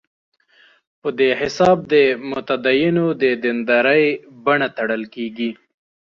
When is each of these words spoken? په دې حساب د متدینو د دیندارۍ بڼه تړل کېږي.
په 1.01 1.09
دې 1.19 1.29
حساب 1.39 1.77
د 1.91 1.93
متدینو 2.29 3.05
د 3.21 3.23
دیندارۍ 3.43 4.05
بڼه 4.45 4.67
تړل 4.77 5.03
کېږي. 5.15 5.51